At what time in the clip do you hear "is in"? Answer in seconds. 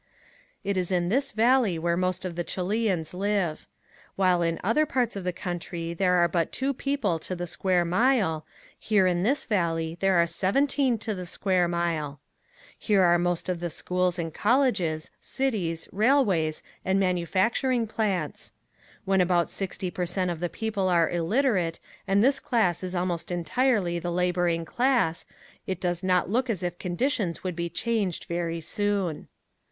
0.77-1.09